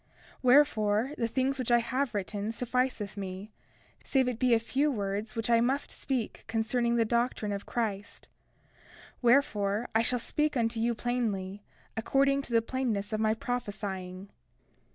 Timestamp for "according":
11.95-12.41